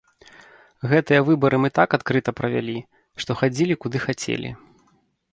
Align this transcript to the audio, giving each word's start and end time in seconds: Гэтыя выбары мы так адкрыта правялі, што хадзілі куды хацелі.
Гэтыя 0.91 1.25
выбары 1.27 1.59
мы 1.65 1.69
так 1.79 1.89
адкрыта 1.97 2.33
правялі, 2.39 2.77
што 3.25 3.31
хадзілі 3.41 3.77
куды 3.85 3.97
хацелі. 4.07 4.49